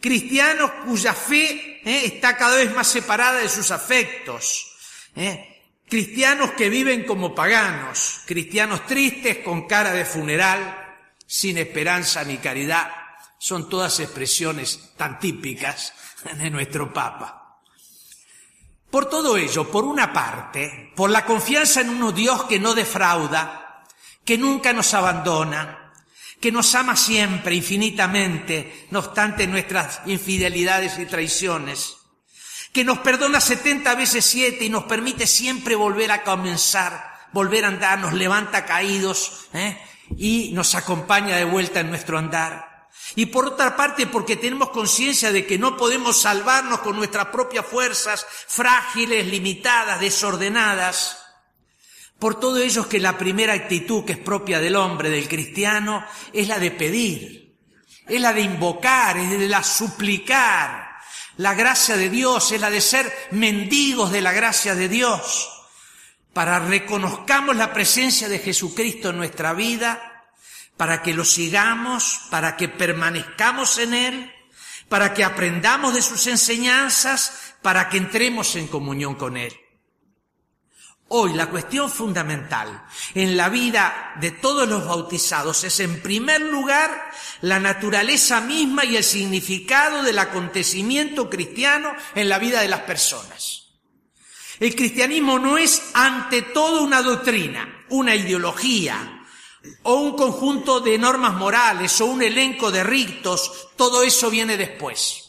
[0.00, 4.76] cristianos cuya fe eh, está cada vez más separada de sus afectos,
[5.14, 10.84] eh, cristianos que viven como paganos, cristianos tristes con cara de funeral,
[11.26, 12.90] sin esperanza ni caridad,
[13.38, 15.92] son todas expresiones tan típicas
[16.38, 17.42] de nuestro Papa.
[18.90, 23.84] Por todo ello, por una parte, por la confianza en un Dios que no defrauda,
[24.24, 25.85] que nunca nos abandona,
[26.40, 31.96] que nos ama siempre, infinitamente, no obstante nuestras infidelidades y traiciones,
[32.72, 37.68] que nos perdona setenta veces siete y nos permite siempre volver a comenzar, volver a
[37.68, 39.78] andar, nos levanta caídos, ¿eh?
[40.16, 42.88] y nos acompaña de vuelta en nuestro andar.
[43.14, 47.64] Y por otra parte, porque tenemos conciencia de que no podemos salvarnos con nuestras propias
[47.64, 51.18] fuerzas frágiles, limitadas, desordenadas.
[52.18, 56.04] Por todo ello es que la primera actitud que es propia del hombre, del cristiano,
[56.32, 57.54] es la de pedir,
[58.06, 60.96] es la de invocar, es de la suplicar.
[61.36, 65.52] La gracia de Dios es la de ser mendigos de la gracia de Dios
[66.36, 70.26] para reconozcamos la presencia de Jesucristo en nuestra vida,
[70.76, 74.32] para que lo sigamos, para que permanezcamos en Él,
[74.90, 79.56] para que aprendamos de sus enseñanzas, para que entremos en comunión con Él.
[81.08, 87.10] Hoy la cuestión fundamental en la vida de todos los bautizados es en primer lugar
[87.42, 93.68] la naturaleza misma y el significado del acontecimiento cristiano en la vida de las personas.
[94.58, 99.22] El cristianismo no es ante todo una doctrina, una ideología
[99.84, 105.25] o un conjunto de normas morales o un elenco de ritos, todo eso viene después.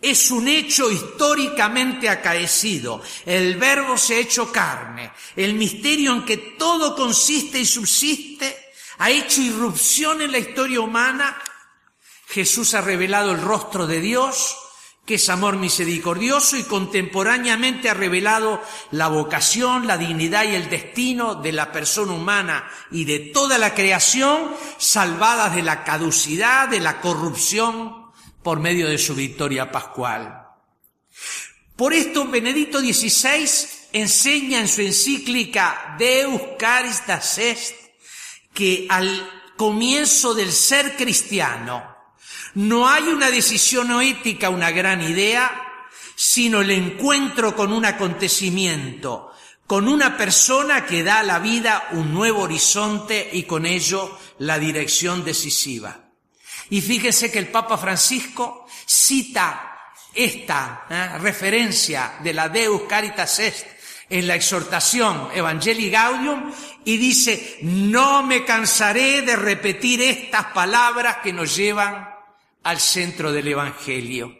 [0.00, 3.02] Es un hecho históricamente acaecido.
[3.26, 5.12] El verbo se ha hecho carne.
[5.36, 11.36] El misterio en que todo consiste y subsiste ha hecho irrupción en la historia humana.
[12.28, 14.56] Jesús ha revelado el rostro de Dios
[15.10, 21.34] que es amor misericordioso y contemporáneamente ha revelado la vocación, la dignidad y el destino
[21.34, 27.00] de la persona humana y de toda la creación salvadas de la caducidad, de la
[27.00, 27.99] corrupción
[28.42, 30.46] por medio de su victoria pascual.
[31.76, 33.48] Por esto Benedicto XVI
[33.92, 37.74] enseña en su encíclica Deus Caristas Est
[38.52, 41.96] que al comienzo del ser cristiano,
[42.54, 45.50] no hay una decisión no ética, una gran idea,
[46.16, 49.30] sino el encuentro con un acontecimiento,
[49.66, 54.58] con una persona que da a la vida un nuevo horizonte y con ello la
[54.58, 56.09] dirección decisiva.
[56.68, 59.70] Y fíjese que el Papa Francisco cita
[60.14, 61.18] esta ¿eh?
[61.18, 63.66] referencia de la Deus Caritas Est
[64.08, 66.52] en la exhortación Evangelii Gaudium
[66.84, 72.08] y dice, no me cansaré de repetir estas palabras que nos llevan
[72.64, 74.36] al centro del Evangelio.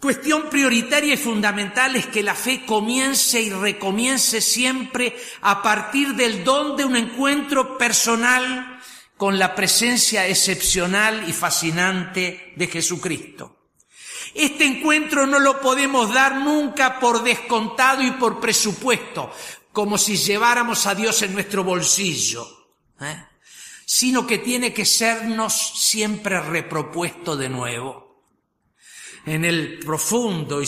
[0.00, 6.42] Cuestión prioritaria y fundamental es que la fe comience y recomience siempre a partir del
[6.42, 8.71] don de un encuentro personal
[9.22, 13.68] con la presencia excepcional y fascinante de Jesucristo.
[14.34, 19.30] Este encuentro no lo podemos dar nunca por descontado y por presupuesto,
[19.70, 22.48] como si lleváramos a Dios en nuestro bolsillo.
[23.00, 23.26] ¿eh?
[23.86, 28.24] sino que tiene que sernos siempre repropuesto de nuevo.
[29.24, 30.66] En el profundo y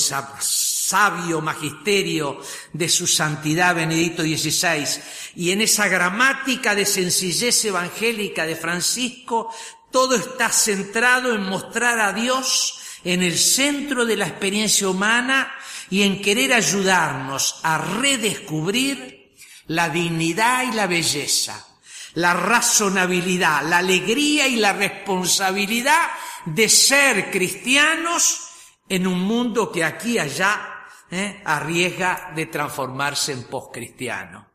[0.94, 2.40] sabio magisterio
[2.72, 4.86] de su santidad Benedicto XVI
[5.34, 9.52] y en esa gramática de sencillez evangélica de Francisco,
[9.90, 15.52] todo está centrado en mostrar a Dios en el centro de la experiencia humana
[15.90, 19.32] y en querer ayudarnos a redescubrir
[19.66, 21.66] la dignidad y la belleza,
[22.14, 26.06] la razonabilidad, la alegría y la responsabilidad
[26.44, 28.42] de ser cristianos
[28.88, 30.70] en un mundo que aquí y allá
[31.14, 31.40] ¿eh?
[31.44, 34.50] arriesga de transformarse en postcristiano.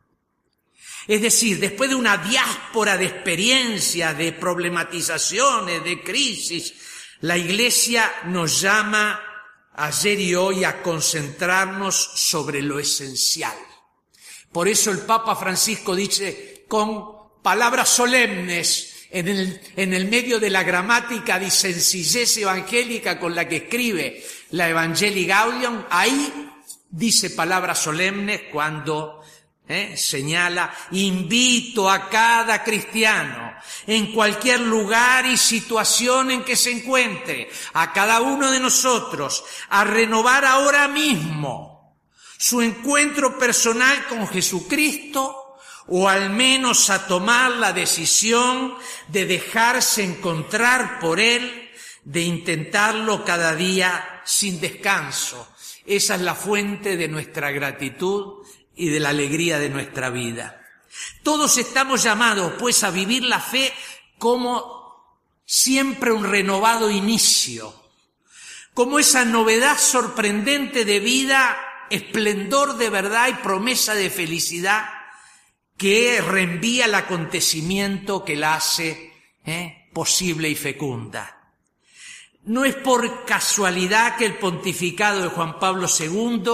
[1.08, 6.74] Es decir, después de una diáspora de experiencias, de problematizaciones, de crisis,
[7.22, 9.20] la Iglesia nos llama
[9.76, 13.58] ayer y hoy a concentrarnos sobre lo esencial.
[14.52, 20.50] Por eso el Papa Francisco dice con palabras solemnes en el, en el medio de
[20.50, 26.50] la gramática de sencillez evangélica con la que escribe la Evangelii Gaudium, ahí
[26.90, 29.22] dice palabras solemnes cuando
[29.70, 29.96] ¿eh?
[29.96, 33.54] señala, invito a cada cristiano,
[33.86, 39.84] en cualquier lugar y situación en que se encuentre, a cada uno de nosotros, a
[39.84, 41.96] renovar ahora mismo
[42.38, 45.36] su encuentro personal con Jesucristo,
[45.92, 48.76] o al menos a tomar la decisión
[49.08, 51.69] de dejarse encontrar por Él,
[52.10, 55.48] de intentarlo cada día sin descanso.
[55.86, 58.44] Esa es la fuente de nuestra gratitud
[58.76, 60.60] y de la alegría de nuestra vida.
[61.22, 63.72] Todos estamos llamados, pues, a vivir la fe
[64.18, 67.76] como siempre un renovado inicio,
[68.74, 71.58] como esa novedad sorprendente de vida,
[71.92, 74.90] esplendor de verdad y promesa de felicidad
[75.78, 79.14] que reenvía el acontecimiento que la hace
[79.46, 79.90] ¿eh?
[79.94, 81.39] posible y fecunda.
[82.50, 86.50] No es por casualidad que el pontificado de Juan Pablo II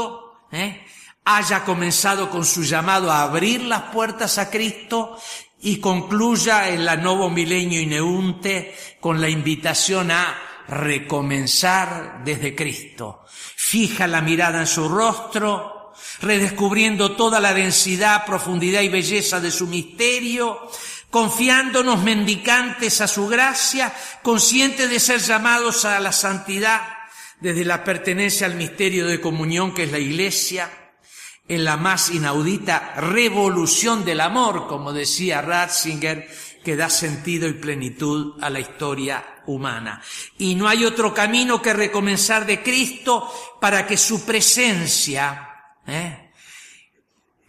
[0.51, 0.85] ¿eh?
[1.23, 5.17] haya comenzado con su llamado a abrir las puertas a Cristo
[5.61, 10.37] y concluya en la Novo Milenio Ineunte con la invitación a
[10.67, 13.23] recomenzar desde Cristo.
[13.29, 19.65] Fija la mirada en su rostro, redescubriendo toda la densidad, profundidad y belleza de su
[19.65, 20.69] misterio,
[21.15, 26.81] confiándonos mendicantes a su gracia, conscientes de ser llamados a la santidad
[27.39, 30.69] desde la pertenencia al misterio de comunión que es la Iglesia,
[31.47, 36.27] en la más inaudita revolución del amor, como decía Ratzinger,
[36.65, 40.01] que da sentido y plenitud a la historia humana.
[40.37, 45.49] Y no hay otro camino que recomenzar de Cristo para que su presencia
[45.87, 46.24] ¿eh?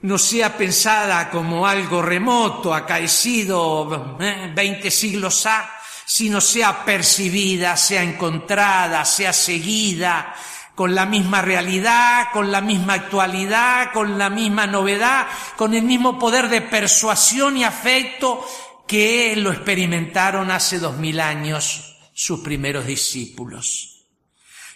[0.02, 4.52] No sea pensada como algo remoto, acaecido ¿eh?
[4.54, 5.70] 20 siglos ha,
[6.04, 10.34] sino sea percibida, sea encontrada, sea seguida,
[10.74, 15.26] con la misma realidad, con la misma actualidad, con la misma novedad,
[15.56, 18.46] con el mismo poder de persuasión y afecto
[18.86, 24.04] que lo experimentaron hace dos mil años sus primeros discípulos.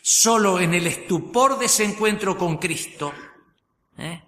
[0.02, 3.12] Solo en el estupor de ese encuentro con Cristo,
[3.98, 4.22] ¿eh?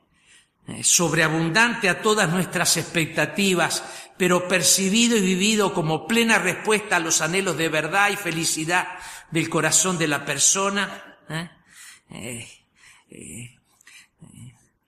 [0.69, 3.85] Eh sobreabundante a todas nuestras expectativas,
[4.17, 8.89] pero percibido y vivido como plena respuesta a los anhelos de verdad y felicidad
[9.31, 11.51] del corazón de la persona, ¿eh?
[13.11, 13.59] Eh,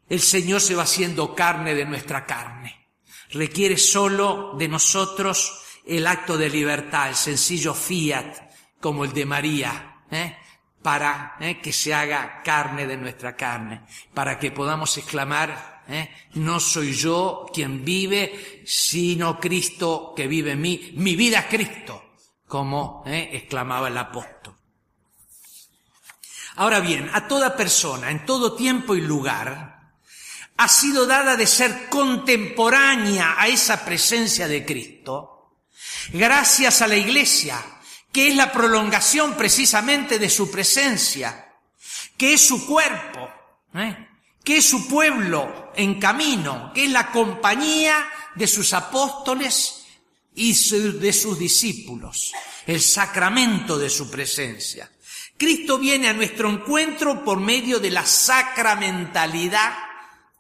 [0.08, 2.88] el Señor se va haciendo carne de nuestra carne.
[3.30, 8.36] Requiere solo de nosotros el acto de libertad, el sencillo fiat,
[8.80, 9.96] como el de María.
[10.84, 15.82] Para que se haga carne de nuestra carne, para que podamos exclamar,
[16.34, 22.16] no soy yo quien vive, sino Cristo que vive en mí, mi vida es Cristo,
[22.46, 24.54] como exclamaba el apóstol.
[26.56, 29.94] Ahora bien, a toda persona, en todo tiempo y lugar,
[30.58, 35.62] ha sido dada de ser contemporánea a esa presencia de Cristo,
[36.12, 37.64] gracias a la Iglesia,
[38.14, 41.52] que es la prolongación precisamente de su presencia,
[42.16, 43.28] que es su cuerpo,
[43.74, 44.08] ¿eh?
[44.44, 49.84] que es su pueblo en camino, que es la compañía de sus apóstoles
[50.32, 50.52] y
[50.92, 52.32] de sus discípulos,
[52.68, 54.88] el sacramento de su presencia.
[55.36, 59.74] Cristo viene a nuestro encuentro por medio de la sacramentalidad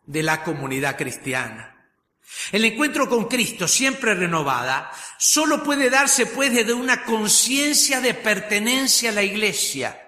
[0.06, 1.73] de la comunidad cristiana.
[2.52, 9.10] El encuentro con Cristo, siempre renovada, solo puede darse pues desde una conciencia de pertenencia
[9.10, 10.00] a la Iglesia,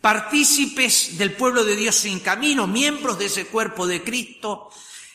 [0.00, 4.70] partícipes del pueblo de Dios sin camino, miembros de ese cuerpo de Cristo,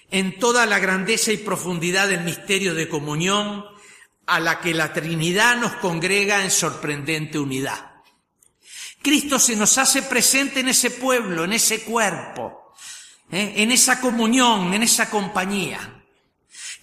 [0.10, 3.66] en toda la grandeza y profundidad del misterio de comunión
[4.26, 7.92] a la que la Trinidad nos congrega en sorprendente unidad.
[9.02, 12.74] Cristo se nos hace presente en ese pueblo, en ese cuerpo,
[13.32, 13.54] ¿eh?
[13.58, 15.97] en esa comunión, en esa compañía,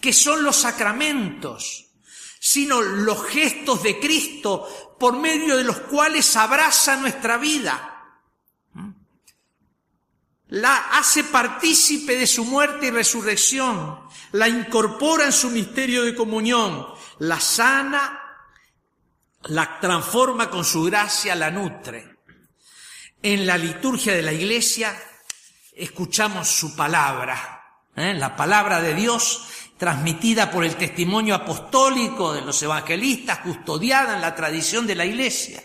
[0.04, 1.86] que son los sacramentos,
[2.38, 8.20] sino los gestos de Cristo por medio de los cuales abraza nuestra vida.
[8.74, 8.90] ¿Mm?
[10.48, 13.98] la hace partícipe de su muerte y resurrección,
[14.32, 16.86] la incorpora en su misterio de comunión,
[17.20, 18.20] la sana,
[19.44, 22.18] la transforma con su gracia, la nutre.
[23.22, 24.94] En la liturgia de la iglesia
[25.72, 28.12] escuchamos su palabra, ¿eh?
[28.12, 29.48] la palabra de Dios
[29.84, 35.62] transmitida por el testimonio apostólico de los evangelistas, custodiada en la tradición de la iglesia.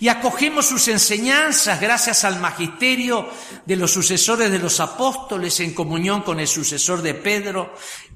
[0.00, 3.28] Y acogemos sus enseñanzas gracias al magisterio
[3.66, 7.74] de los sucesores de los apóstoles en comunión con el sucesor de Pedro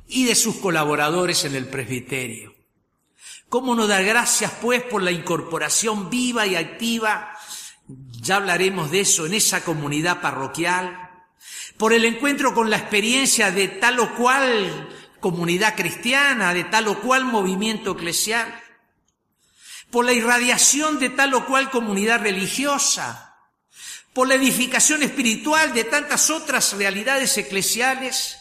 [0.09, 2.55] y de sus colaboradores en el presbiterio.
[3.51, 7.37] ¿Cómo no dar gracias pues por la incorporación viva y activa,
[7.87, 11.11] ya hablaremos de eso, en esa comunidad parroquial,
[11.77, 14.89] por el encuentro con la experiencia de tal o cual
[15.23, 18.53] comunidad cristiana, de tal o cual movimiento eclesial,
[19.91, 23.39] por la irradiación de tal o cual comunidad religiosa,
[24.13, 28.37] por la edificación espiritual de tantas otras realidades eclesiales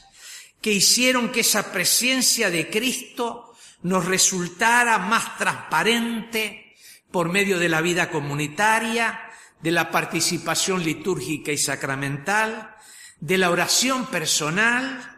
[0.60, 6.76] que hicieron que esa presencia de Cristo nos resultara más transparente
[7.12, 9.22] por medio de la vida comunitaria,
[9.62, 12.76] de la participación litúrgica y sacramental,
[13.20, 15.11] de la oración personal,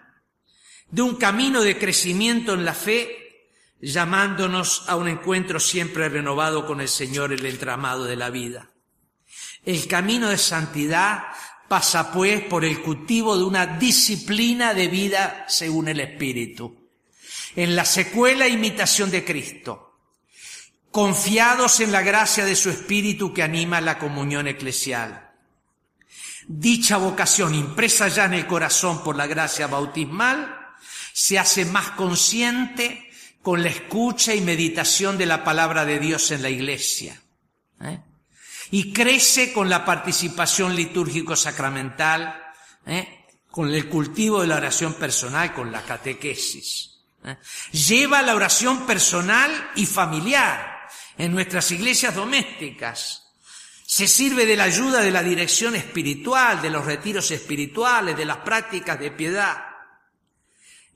[0.89, 3.23] de un camino de crecimiento en la fe
[3.81, 8.71] llamándonos a un encuentro siempre renovado con el Señor, el entramado de la vida.
[9.65, 11.23] El camino de santidad
[11.67, 16.89] pasa pues por el cultivo de una disciplina de vida según el Espíritu,
[17.55, 19.99] en la secuela imitación de Cristo,
[20.91, 25.31] confiados en la gracia de su Espíritu que anima la comunión eclesial.
[26.47, 30.62] Dicha vocación, impresa ya en el corazón por la gracia bautismal,
[31.14, 33.11] se hace más consciente
[33.41, 37.22] con la escucha y meditación de la palabra de Dios en la iglesia.
[37.82, 37.99] ¿eh?
[38.72, 42.41] Y crece con la participación litúrgico-sacramental,
[42.88, 43.26] ¿eh?
[43.51, 47.01] con el cultivo de la oración personal, con la catequesis.
[47.26, 47.38] ¿eh?
[47.72, 50.88] Lleva la oración personal y familiar
[51.18, 53.20] en nuestras iglesias domésticas.
[53.86, 58.38] Se sirve de la ayuda de la dirección espiritual, de los retiros espirituales, de las
[58.38, 59.72] prácticas de piedad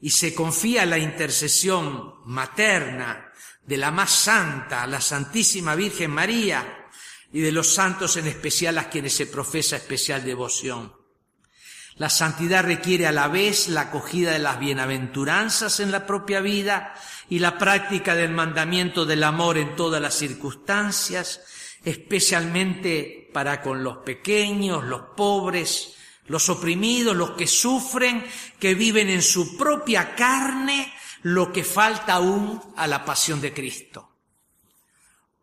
[0.02, 3.32] y se confía la intercesión materna
[3.66, 6.88] de la más santa, la Santísima Virgen María,
[7.32, 10.94] y de los santos en especial a quienes se profesa especial devoción.
[11.98, 16.94] La santidad requiere a la vez la acogida de las bienaventuranzas en la propia vida
[17.28, 21.42] y la práctica del mandamiento del amor en todas las circunstancias,
[21.84, 25.96] especialmente para con los pequeños, los pobres,
[26.28, 28.26] los oprimidos, los que sufren,
[28.60, 34.18] que viven en su propia carne lo que falta aún a la pasión de Cristo.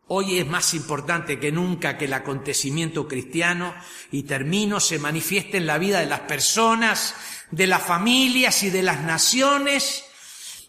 [0.07, 3.73] Hoy es más importante que nunca que el acontecimiento cristiano,
[4.11, 7.15] y termino, se manifieste en la vida de las personas,
[7.49, 10.05] de las familias y de las naciones,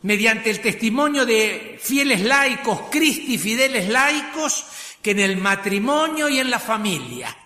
[0.03, 4.65] mediante el testimonio de fieles laicos, cristi fideles laicos,
[5.03, 7.37] que en el matrimonio y en la familia,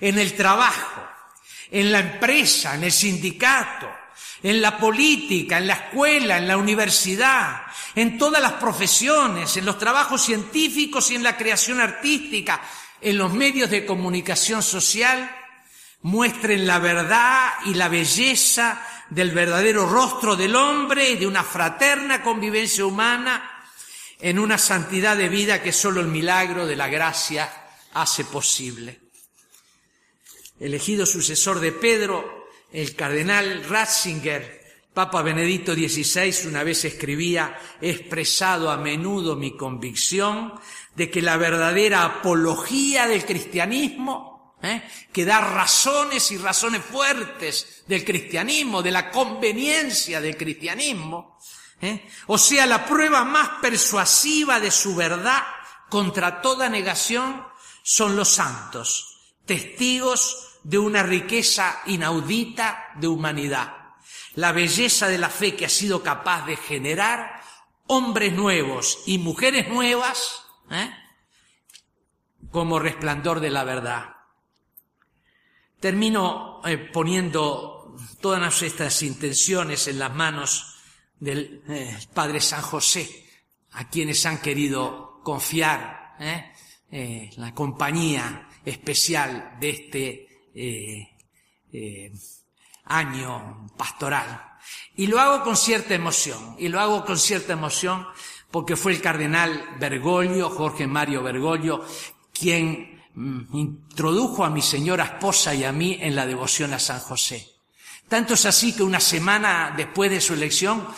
[0.00, 1.17] en el trabajo,
[1.70, 3.88] en la empresa, en el sindicato,
[4.42, 7.62] en la política, en la escuela, en la universidad,
[7.94, 12.60] en todas las profesiones, en los trabajos científicos y en la creación artística,
[13.00, 15.30] en los medios de comunicación social,
[16.02, 22.22] muestren la verdad y la belleza del verdadero rostro del hombre y de una fraterna
[22.22, 23.50] convivencia humana
[24.20, 27.50] en una santidad de vida que solo el milagro de la gracia
[27.94, 29.07] hace posible
[30.60, 34.58] elegido sucesor de Pedro, el cardenal Ratzinger,
[34.92, 40.54] Papa Benedicto XVI una vez escribía, he expresado a menudo mi convicción
[40.96, 44.82] de que la verdadera apología del cristianismo, ¿eh?
[45.12, 51.38] que da razones y razones fuertes del cristianismo, de la conveniencia del cristianismo,
[51.80, 52.08] ¿eh?
[52.26, 55.44] o sea, la prueba más persuasiva de su verdad
[55.88, 57.46] contra toda negación,
[57.84, 63.74] son los santos, testigos de una riqueza inaudita de humanidad,
[64.34, 67.42] la belleza de la fe que ha sido capaz de generar
[67.86, 70.90] hombres nuevos y mujeres nuevas ¿eh?
[72.50, 74.16] como resplandor de la verdad.
[75.80, 80.76] Termino eh, poniendo todas estas intenciones en las manos
[81.18, 83.26] del eh, Padre San José,
[83.72, 86.16] a quienes han querido confiar
[87.36, 90.27] la compañía especial de este
[90.60, 91.08] eh,
[91.72, 92.12] eh,
[92.86, 94.58] año pastoral.
[94.96, 98.06] Y lo hago con cierta emoción, y lo hago con cierta emoción
[98.50, 101.84] porque fue el cardenal Bergoglio, Jorge Mario Bergoglio,
[102.32, 106.98] quien mm, introdujo a mi señora esposa y a mí en la devoción a San
[106.98, 107.46] José.
[108.08, 110.88] Tanto es así que una semana después de su elección,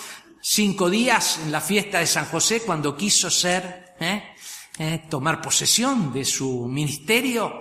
[0.41, 4.37] cinco días en la fiesta de San José, cuando quiso ser, ¿eh?
[5.11, 7.61] Tomar posesión de su ministerio,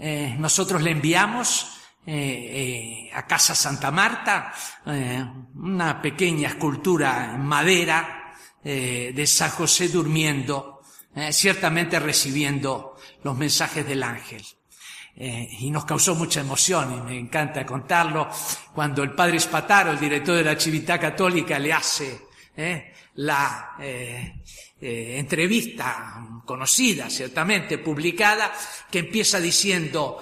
[0.00, 1.76] eh, nosotros le enviamos
[3.12, 4.52] a Casa Santa Marta
[5.54, 8.34] una pequeña escultura en madera
[8.64, 10.80] de San José durmiendo,
[11.30, 14.42] ciertamente recibiendo los mensajes del ángel.
[15.22, 18.26] Eh, y nos causó mucha emoción y me encanta contarlo
[18.72, 24.34] cuando el padre Spataro, el director de la Civiltà Católica, le hace eh, la eh,
[24.80, 28.52] entrevista conocida, ciertamente publicada,
[28.90, 30.18] que empieza diciendo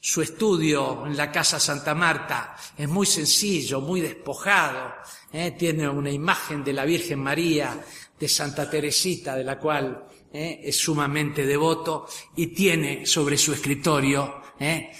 [0.00, 4.94] su estudio en la Casa Santa Marta es muy sencillo, muy despojado,
[5.58, 7.78] tiene una imagen de la Virgen María,
[8.18, 10.60] de Santa Teresita, de la cual ¿eh?
[10.64, 14.90] es sumamente devoto y tiene sobre su escritorio ¿eh?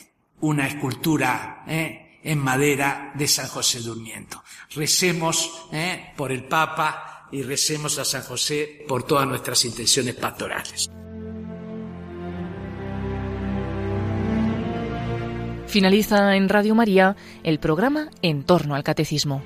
[0.40, 2.07] una escultura ¿eh?
[2.22, 4.42] En madera de San José durmiendo.
[4.74, 5.68] Recemos
[6.16, 10.90] por el Papa y recemos a San José por todas nuestras intenciones pastorales.
[15.66, 19.42] Finaliza en Radio María el programa En torno al Catecismo.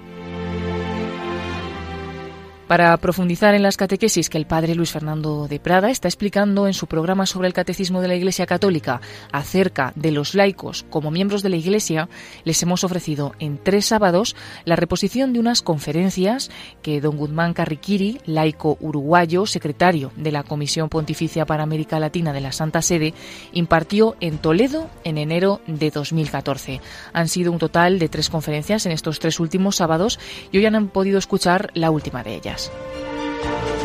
[2.72, 6.72] Para profundizar en las catequesis que el padre Luis Fernando de Prada está explicando en
[6.72, 11.42] su programa sobre el catecismo de la Iglesia Católica acerca de los laicos como miembros
[11.42, 12.08] de la Iglesia,
[12.44, 16.50] les hemos ofrecido en tres sábados la reposición de unas conferencias
[16.80, 22.40] que don Guzmán Carriquiri, laico uruguayo, secretario de la Comisión Pontificia para América Latina de
[22.40, 23.12] la Santa Sede,
[23.52, 26.80] impartió en Toledo en enero de 2014.
[27.12, 30.18] Han sido un total de tres conferencias en estos tres últimos sábados
[30.50, 32.61] y hoy han podido escuchar la última de ellas.
[32.70, 33.81] Gracias.